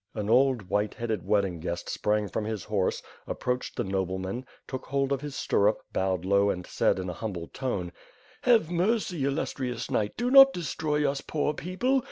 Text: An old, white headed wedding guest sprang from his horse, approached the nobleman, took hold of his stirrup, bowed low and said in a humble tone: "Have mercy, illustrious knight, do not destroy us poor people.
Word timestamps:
An 0.15 0.31
old, 0.31 0.63
white 0.63 0.95
headed 0.95 1.27
wedding 1.27 1.59
guest 1.59 1.87
sprang 1.87 2.27
from 2.27 2.43
his 2.43 2.63
horse, 2.63 3.03
approached 3.27 3.75
the 3.75 3.83
nobleman, 3.83 4.47
took 4.67 4.85
hold 4.87 5.11
of 5.11 5.21
his 5.21 5.35
stirrup, 5.35 5.83
bowed 5.93 6.25
low 6.25 6.49
and 6.49 6.65
said 6.65 6.97
in 6.97 7.07
a 7.07 7.13
humble 7.13 7.49
tone: 7.49 7.91
"Have 8.41 8.71
mercy, 8.71 9.23
illustrious 9.25 9.91
knight, 9.91 10.17
do 10.17 10.31
not 10.31 10.53
destroy 10.53 11.07
us 11.07 11.21
poor 11.21 11.53
people. 11.53 11.99